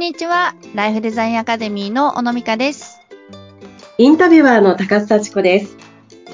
[0.00, 0.54] こんにちは。
[0.74, 3.02] ライフデザインアカデミーの小野美香です。
[3.98, 5.76] インタビュアーの高須幸子です。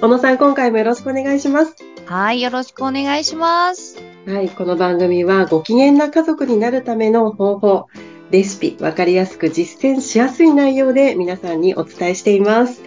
[0.01, 1.75] 小野さん、今回もよろしくお願いします。
[2.05, 4.01] はい、よろしくお願いします。
[4.29, 7.87] はい、この番組はご機嫌な家族になるための方法、
[8.31, 12.83] レシピ、わかりやすく実践しやすい内容で皆さんにお伝えしています。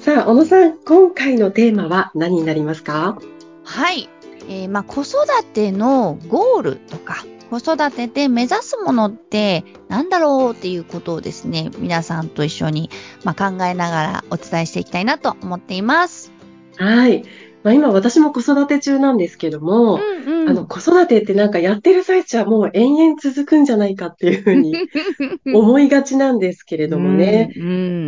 [0.00, 3.16] さあ、小野さん、今回のテーマは何になりますか？
[3.62, 4.08] はい。
[4.48, 5.14] えーまあ、子育
[5.44, 12.90] てのゴールとか、子育てで目指すものって何だろうっていうことをですね、皆さんと一緒に、
[13.24, 16.32] まあ、考えながらお伝えしていきたいなと思っています。
[16.76, 17.24] はい。
[17.64, 24.74] まあ、今私も子育て中なんですけども、うんあの、子育てってなんかやってる最中はもう延々続くんじゃないかっていうふうに
[25.52, 27.62] 思いがちなんですけれどもね、うん。
[27.62, 27.64] う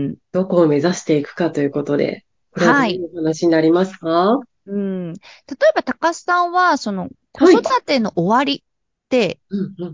[0.08, 5.12] んどこを目指していくかということで、これはどういうお話になりますか、うん。
[5.12, 8.62] 例えば、高須さんは、その、子はい育ての終わり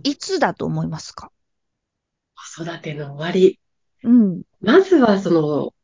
[0.04, 1.30] いつだと思いますか？
[2.56, 3.58] 子育ての終わり。
[4.04, 4.42] うん。
[4.60, 5.74] まずはその、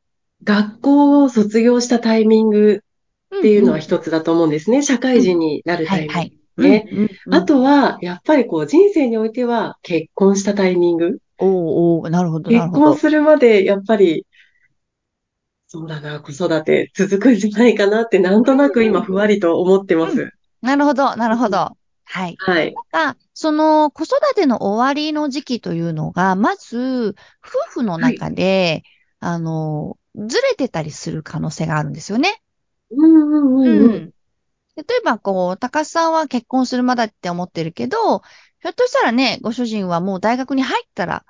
[0.45, 2.83] 学校を卒業したタイミング
[3.39, 4.83] っていうのは一つだと思うんですね。
[4.83, 6.15] 社会人になるタイミング。
[6.15, 6.89] はいはいね。
[6.93, 11.19] うんうんうんあとは、やっぱりこう人生においては結婚したタイミング。
[11.39, 12.91] おうおうなるほど、なる結ほど。
[12.93, 14.25] 婚するまでやっぱり、
[15.67, 20.31] そうだな、子育て続くんじゃないかなってなんとなく今ふわりと思ってます。
[20.62, 21.77] なるほど、なるほど。
[22.05, 22.41] はい。
[22.41, 22.78] はい。
[22.92, 28.83] なんか、その子育ての終わりの時期というのが、まず、夫婦の中で、
[29.20, 32.42] あの、ずれてたりする可能性があるんですよね。
[32.91, 34.14] うんうんうんうん。
[34.77, 38.20] 例えば、こう、高須さんは結婚するまでって思ってるけど、
[38.60, 41.25] ひょっとしたらね、ご主人はもう大学に入ったら、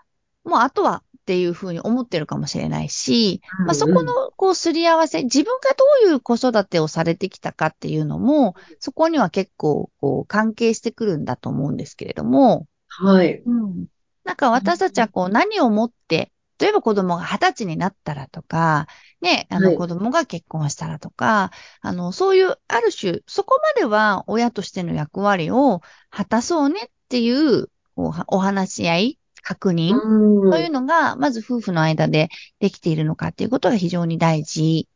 [0.45, 13.43] もうあとはっていうふうに思ってるかもしれないし、まあ、そこの、こう、すり合わせ、自分がどういう子育てをされてきたかっていうのも、そこには結構、こう、関係してくるんだと思うんですけれども、はい。
[13.47, 13.87] うん。
[14.25, 18.87] なんか私たちはこう何をもって、例えば子供が二十歳になったらとか、
[19.21, 25.81] ね、あはいの子供が結婚したらとか、あの、そういうある種、そこまでは親としての役割を
[26.11, 32.29] 果たそうねっていうお話し合い、確認、うんというのが、まず夫婦の間で
[32.59, 34.89] できているのかっていうことが非常に大事。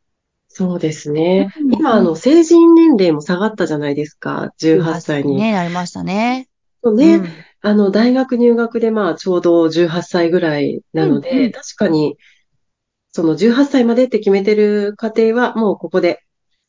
[0.47, 1.53] そうですね。
[1.59, 4.51] うん今、あの、成人年齢も下がったじゃないですか。
[4.57, 5.35] 18歳に。
[5.35, 6.49] ね、なりましたね。
[6.83, 7.27] そうね、うん
[7.61, 12.17] あの、大学入学でまあ、ちょうど18歳ぐらいなのうんうで、ん確かに、
[13.11, 16.23] その18歳までって決めてる家庭は、もうここで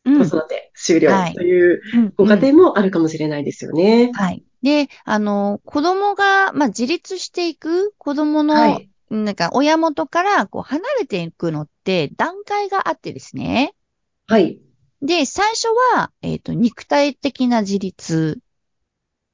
[0.04, 4.10] うん子育て終了はいといううんご家庭もあるかもしれないですよね。
[4.14, 4.42] はい。
[4.62, 8.90] で、あの、子供が、まあ、自立していく、子供の、はい。
[9.10, 13.74] なんか、親元から、こう、離れていくのって、段階があってですね。
[14.26, 14.60] はい。
[15.02, 18.40] で、最初は、えっと、肉体的な自立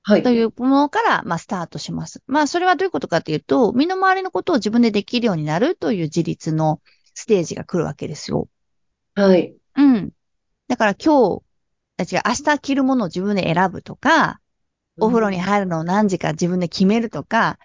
[0.05, 0.31] はいと。
[0.31, 2.23] いうものから、まあ、スタートします。
[2.29, 6.81] まあ、それはどういうことかというと、身の回りのことを自分でできるようになるという自立の
[7.15, 8.49] ステージが来るわけですよ。
[9.17, 9.57] はい。
[9.77, 10.13] うん。
[10.69, 11.43] だから今日、
[11.99, 14.41] あ違う、明日着るものを自分で選ぶとか、
[15.01, 17.59] お風呂に入るのを何時か自分で決めるとか、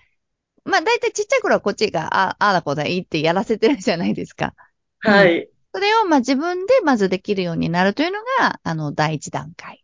[0.66, 4.56] まあ大体ちっちゃい頃はこっちが、あああだこだいいってやらせてるじゃないですか。
[5.00, 5.50] はい。
[5.74, 9.84] それをまあ自分でまずできるようになるというのが、あの、第一段階。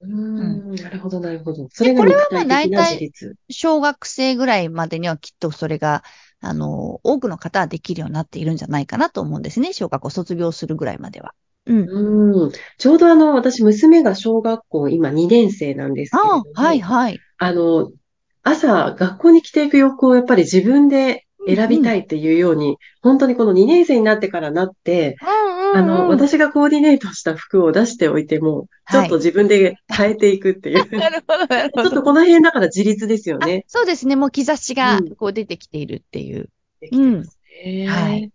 [0.00, 1.68] うーん、なるほど、なるほど。
[1.72, 3.12] それがこれはまあ大体。
[3.50, 6.04] 小学生ぐらいまでにはきっとそれが、
[6.40, 9.72] あの、多くの方はできるようになっているんじゃないかなと思うんですね。
[9.72, 11.34] 小学校卒業するぐらいまでは。
[11.68, 12.44] うん。
[12.44, 12.52] うん。
[12.78, 17.20] ちょうどあの、私、娘が小学校、今2年生なんですけれどあはいはい。
[17.38, 17.90] あの、
[18.42, 30.88] 朝、学校に着ていく洋服をやっぱり自分で選びたいっていうように、本当にこの2年生になってからなって、うんうん、あの、私がコーディネートした服を出しておいても、ちょっとはい自分で変えていくっていう。
[30.96, 32.02] なるほど、なるほどちょっと。
[32.02, 33.64] この辺だから自立ですよあね。
[33.68, 34.16] そうですね。
[34.16, 36.48] もう兆しがうんこう出てきているっていう。
[36.80, 38.30] できてますねはい。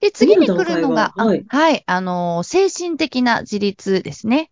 [0.00, 4.50] で、次に来るのが、ははいあはい、あのー、精神的な自立ですね。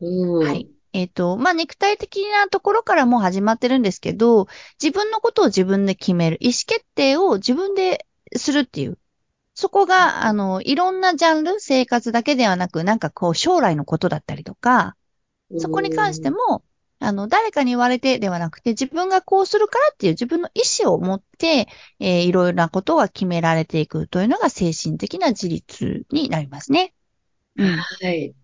[0.00, 0.46] うん。
[0.46, 0.68] はい。
[0.92, 4.46] えっ、と、まあ、肉体的なところからもう始まってるんですけど、
[4.80, 8.06] 自分のことを自分で決める、意思決定を自分で
[8.36, 8.98] するっていう。
[9.54, 14.96] そこが、あの、いろんなジャンル、生活だけではなく、なんかこう、将来のことだったりとか、
[15.58, 16.62] そこに関しても、
[17.00, 21.68] あの、誰かに言われてではなくて、自分がこうするからっていう自分の意思を持って、
[22.00, 26.94] えーいろいろなことが決められていくというのが精神的な自立になりますね。
[27.56, 27.76] うん。
[27.76, 28.34] はい。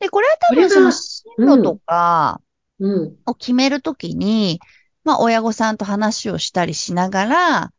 [0.00, 2.40] で、これは多分その進路とか
[2.78, 3.18] うん。
[3.26, 4.60] を決めるときに、
[5.04, 7.72] まあ、親御さんと話をしたりしながら、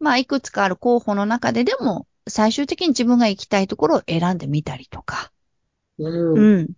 [0.00, 5.32] まあ、いくつかある候補の中ででも、最終的に自分が行きたいところを選んでみたりとか。
[5.98, 6.38] うん。
[6.38, 6.68] うん。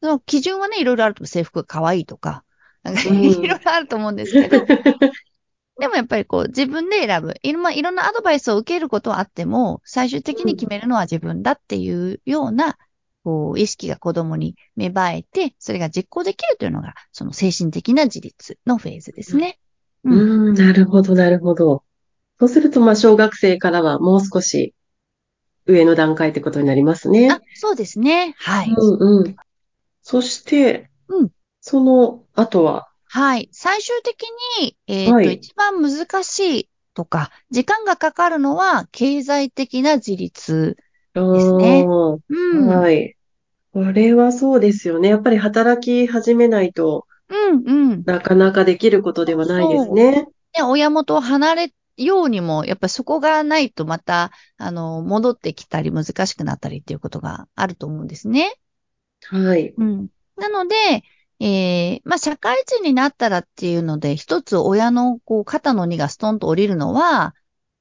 [0.00, 2.44] その基準はね、いろいろあると制服が可愛いとか、
[2.82, 4.66] なんかうんいろいろあると思うんですけど、
[5.78, 7.34] でもやっぱりこう自分で選ぶ。
[7.42, 12.76] いろ,、まあ、いろんなアドバイスを受けることはあっても、最終的に決めるのは自分だっていうような、
[13.24, 19.58] こう、意識が子供に芽生えて、それが実行できるというのが、その精神的な自立のフェーズですね。
[20.04, 21.82] うーん、なるほど、なるほど。
[22.38, 24.74] そうすると、まあ、小学生からはもう少し
[25.66, 27.28] 上の段階ってことになりますね。
[27.30, 28.34] あ、そうですね。
[28.38, 28.70] はい。
[28.70, 29.36] うんうん。
[30.10, 31.30] そして、うん
[31.60, 33.48] その後は、はい。
[33.52, 34.24] 最終的
[34.60, 40.76] に、えっ、と、はい一番難しいとか、時間がかかるのは、経済的な自立。
[41.14, 42.70] ですねあうん。
[42.70, 43.14] ーはい。
[43.72, 45.10] これはそうですよね。
[45.10, 48.02] やっぱり働き始めないとうん、うん。
[48.04, 50.26] なかなかできることではないですね。
[50.56, 58.56] ね、親元を離れようにも、やっぱりそこがないとまた、あの、戻ってきたり難しくなったりっていうことがあると思うんですね。
[59.28, 59.74] はい。
[59.76, 60.08] うん。
[60.36, 60.76] なので、
[61.40, 67.34] えー、まあ、社会人になったらっていうので、一つ親のこう肩の荷がストンと降りるのは、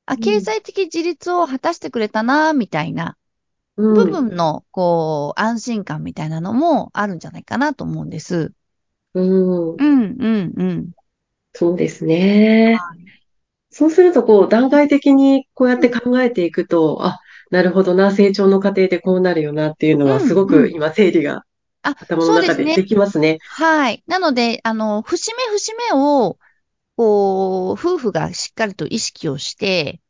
[0.05, 3.17] あ、ん経済的自立を果たしてくれたな、みたいな
[3.77, 8.53] うん部分の、こう、安心感みたいなのもあるんじゃないかなと思うんです。
[9.13, 9.75] うん。
[9.75, 10.91] うん、うん、うん。
[11.53, 12.77] そうですね。
[13.71, 17.19] そうすると、こう、段階的にこうやって考えていくと、あ、
[17.49, 21.43] なるほどな、成長の過程でこうなるよなっていうのは、うんすごうんく今、整理が
[21.81, 22.83] あ、頭のそうですね。
[22.83, 23.39] きますね。
[23.47, 24.03] はい。
[24.07, 26.37] なので、あの、節目節目を、
[26.97, 30.01] こう、夫婦がしっかりと意識をして、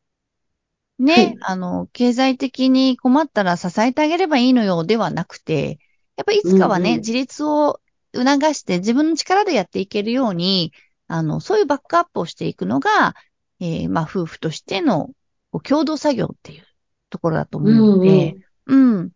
[0.97, 5.79] ね、はいあの、経済的に困ったら支えてあげればいいのよではなくて、
[6.17, 7.79] やっぱりいつかはね、うんうん自立を
[8.13, 10.73] 促して自分の力でやっていけるように、
[11.07, 13.15] あの、そういうバックアップをしていくのが、
[13.59, 15.09] えーまあ、夫婦としての
[15.51, 16.65] こう共同作業っていう
[17.09, 18.35] ところだと思うので、
[18.65, 19.11] うん。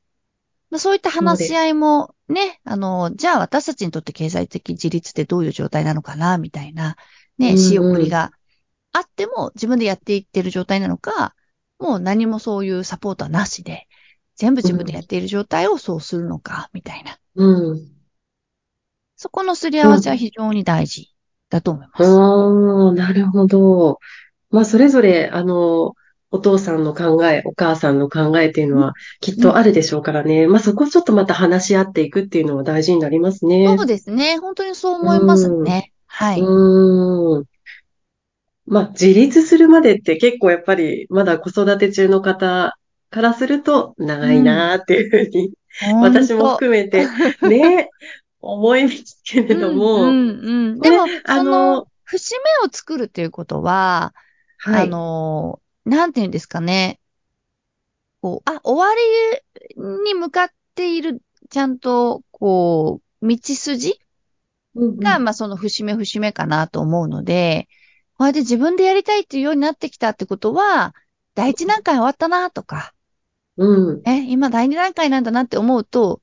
[0.70, 6.96] まあ、そういった話し合いもね、あの、じゃあ私たちにとって経済的自立ってどういう状態なのかな、みたいな、
[7.38, 8.32] ね、うんうん仕送りが
[8.92, 11.36] あっても自分でやっていってる状態なのか、
[11.80, 13.88] もう何もそういうサポートはなしで、
[14.36, 17.18] 全部自分でやっている状態をそうするのか、みたいな。
[17.36, 17.94] うん。
[19.16, 21.14] そこのすり合わせは非常に大事
[21.50, 22.04] だと思います。
[22.04, 24.00] ああ、なるほど。
[24.50, 25.94] まあ、それぞれ、あの、
[26.34, 30.48] お父さんの考え、お母さんの考えっていうのはきっとあるでしょうからね。
[30.48, 33.68] まあ、そこをちょっとまた話し合っていくっていうのは大事になりますね。
[33.68, 34.40] そうですね。
[34.40, 35.94] 本当にそう思いますね。
[36.08, 36.42] はい。
[36.42, 37.46] うーん。
[38.66, 42.76] まあ、自立するまでって結構やっぱりまだ子育て中の方
[43.12, 45.52] からすると長いなーっていうふうに、
[46.02, 47.06] 私も含めて
[47.48, 47.90] ね、
[48.42, 50.80] 思いますけれども、うんうんうん。
[50.80, 54.14] でも、あそのの、節目を作るっていうことは、
[54.66, 54.90] あはい。
[54.90, 57.00] の、なんていうんですかね。
[58.22, 64.00] こう、あ、終わりに向かっている、ちゃんと、こう、道筋
[65.00, 67.68] が、まあ、その節目節目かなと思うので、
[68.18, 70.94] こうやって自分でやりたいっていうようになってきたってことは、
[71.36, 72.94] 第一段階終わったなとか、
[73.58, 74.02] うん。
[74.06, 76.22] え、今第二段階なんだなって思うと、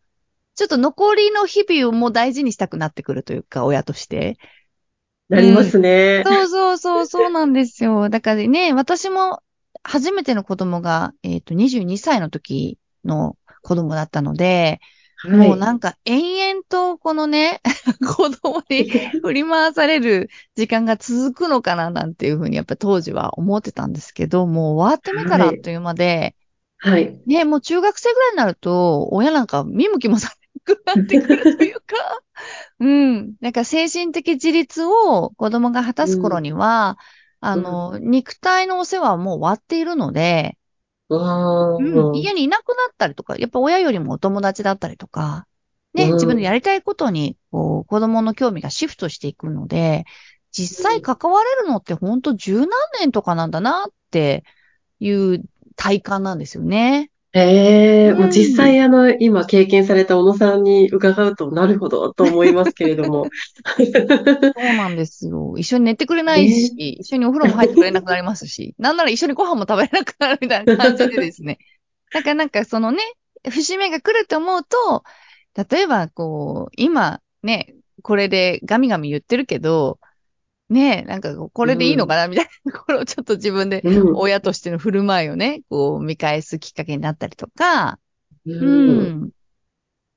[0.54, 4.36] ちょっと残りの日々をもう大事にしたくなってくるというか、親として。
[5.28, 6.22] なりますね。
[6.26, 8.08] そうそうそう、そうなんですよ。
[8.08, 9.43] だからね、私も
[9.82, 14.81] 初めての子供が、えっ、と、22歳の時の子供だったので、
[15.22, 15.49] はい。
[15.49, 17.60] もうなんか延々とこのね、
[18.06, 26.37] 子供に振り回される時間が続くのかななんていうふうにやっぱ当時は思ってたんですけど、もう終わってみたらあっという間で、
[26.79, 27.20] はい。
[27.27, 30.32] ね、もう中学生ぐらいになると、親なんか見向きもさ
[30.67, 31.82] れなくなってくるというか、
[32.81, 33.34] うん。
[33.41, 36.96] なんか精神的自立を子供が果たす頃には、
[37.41, 40.59] あの、肉体のお世話はもう終わっているので、
[41.09, 41.15] あ
[41.79, 45.47] うん、ー家にいなくなったりとか、やっぱ親よりもお友達だったりとか、
[45.94, 46.15] ね、うん。
[46.15, 50.05] 自分のやりたいことに、こう、子供の興味がシフトしていくので、
[50.53, 52.69] 実際関われるのってほんと十何
[53.01, 54.44] 年とかなんだなって
[55.01, 55.44] いう
[55.77, 57.09] 体感なんですよね。
[57.32, 63.29] ええうんもう実際あの、今経験された小野さんに伺うと、なるほど、と思いますけれども。
[63.77, 63.87] そ
[64.56, 65.55] うなんですよ。
[65.56, 71.58] 一緒に寝てくれないし、一緒にお風呂も入ってくれなくなりますし、なんなら一緒にご飯も食べれなくなるみたいな感じでですね。
[72.13, 72.99] だからなんかそのね、
[73.49, 75.05] 節目が来ると思うと、
[75.70, 80.01] 例えばこう、今ね、これでガミガミ言ってるけど、
[80.70, 87.98] ね、なんかこれでいいのかなみたいなところをちょっと自分でうん親としての振る舞いをね、こう見返すきっかけになったりとか、
[88.46, 89.31] ううんん。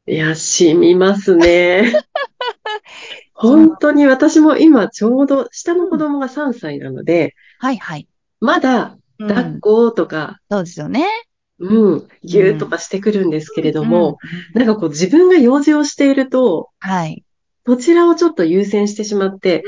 [0.05, 1.93] いや、染みますね。
[3.33, 8.07] 本当に私も今ちょうど下の子供が3歳なので、はいはい。
[8.39, 11.07] まだうん抱っことか、そうですよね。
[11.59, 14.17] うん、ぎゅーっとかしてくるんですけれども、
[14.55, 17.23] うん、なんかこう自分が用事をしていると、はい。
[17.65, 19.63] そちらをちょっと優先してしまって、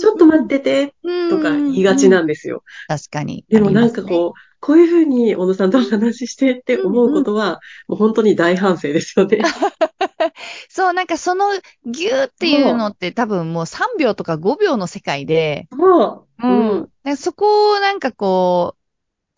[0.00, 0.94] ちょっと待ってて、て
[1.30, 2.62] とか言いがちなんですよ。
[2.86, 3.44] 確かに。
[3.48, 4.06] でもなんかう。
[4.06, 9.40] こう、こういうふうに小野さんとお話ししてって思うことは、もう本当に大反省ですよね。
[10.68, 11.46] そう、なんかその
[11.86, 16.90] ギューっていうのって多分もう3秒とか5秒の世界で、もう、うん。
[17.04, 17.16] うん。
[17.16, 18.80] そこをなんかこう、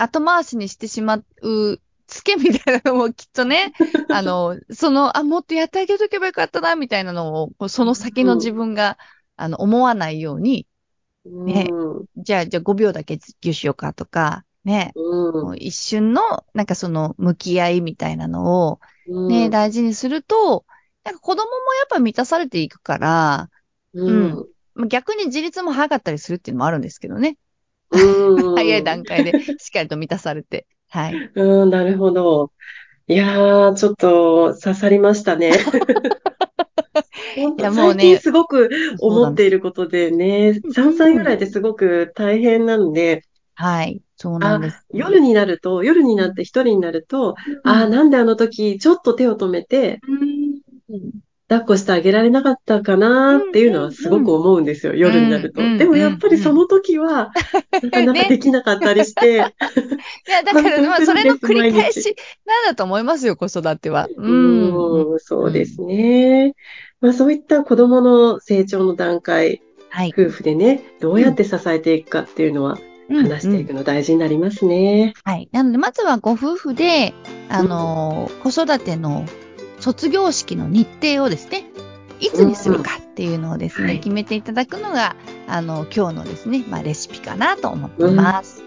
[0.03, 1.81] 後回しにしてしまう、
[2.13, 3.73] ツケみたいなのもきっとね、
[4.11, 8.99] あの、その、あ、もっとやってあげとけばよかったな、みたいなのを、その先の自分が、
[9.37, 10.67] あの、思わないように、
[11.25, 12.05] ねうん。
[12.17, 16.21] じゃあ、じゃあ5秒だけギューしようかとか、ね、うん一瞬の、
[16.53, 18.81] なんかその、向き合いみたいなのを、
[19.29, 20.67] ね、うん大事にすると、
[21.05, 23.51] なんか子供もやっぱ満たされていくから、
[23.95, 24.47] うん。
[24.75, 27.39] まあ逆に自立も早かったりするっていうのもあるんですけどね。
[27.91, 28.55] うん。
[28.57, 30.67] 早い段階でしっかりと満たされて。
[30.93, 31.25] はい。
[31.35, 32.53] うん、なるほど。
[33.09, 35.53] いやー、ちょっと刺さりましたね。
[37.35, 38.69] 本当いやもうね最近すごく
[38.99, 43.23] 思っていることでね、3歳ぐらいですごく大変なんで、
[43.55, 44.03] はい。
[44.17, 47.35] そうなあんです。、夜になると、夜になって一人になると、
[47.65, 50.15] あー、なんであの時ちょっと手を止めて、う
[50.97, 51.23] ん
[51.53, 55.77] 抱っこしてあげられなかったかなっていうのはすごく思うんですよ、夜になるとうん。
[55.77, 57.31] でもやっぱりその時は、
[57.83, 62.17] なかなかできなかったりして、 いや、だから、まあ、それの繰り返毎し
[62.47, 64.09] なんだと思いますよ、子育ては。
[64.17, 64.23] う。
[64.23, 66.55] うんん、そうですね。
[67.03, 70.15] まあそういった子供の成長の段階、はい。
[70.17, 72.79] 夫婦でね、どうやって支えていくかっていうのは
[73.11, 75.13] 話していくの大事になりますね。
[75.23, 75.51] はい。
[75.53, 77.13] なので、まずはご夫婦で、
[77.51, 79.27] あのー、子育ての
[79.83, 81.67] 卒業式の日程をですね、
[82.21, 85.17] いつにするかっていうのをですね、はい決めていただくのが、
[85.49, 88.63] あの、今日のですね、まあ、レシピかなと思ってます。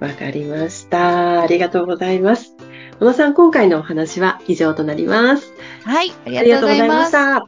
[0.00, 1.42] わかりました。
[1.42, 2.56] ありがとうございます。
[2.98, 5.52] 小野さん、今回のお話は以上となります。
[5.84, 6.12] はい。
[6.24, 6.48] あり。
[6.48, 7.46] がとうございました。